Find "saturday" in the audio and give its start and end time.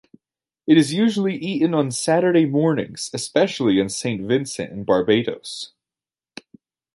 1.91-2.47